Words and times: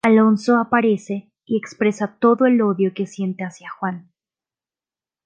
Alonso 0.03 0.57
aparece 0.57 1.29
y 1.45 1.57
expresa 1.59 2.17
todo 2.19 2.47
el 2.47 2.59
odio 2.63 2.91
que 2.91 3.05
siente 3.05 3.43
hacia 3.43 3.69
Juan. 3.69 4.09